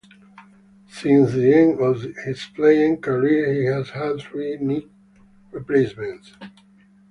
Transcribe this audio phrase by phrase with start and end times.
[0.89, 4.89] Since the end of his playing career he has had three knee
[5.51, 6.31] replacements.